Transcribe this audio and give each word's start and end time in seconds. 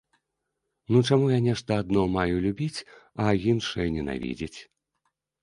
Ну 0.95 1.01
чаму 1.09 1.27
я 1.31 1.37
нешта 1.47 1.77
адно 1.81 2.07
маю 2.15 2.35
любіць, 2.47 2.85
а 3.27 3.35
іншае 3.53 3.87
ненавідзець? 4.01 4.59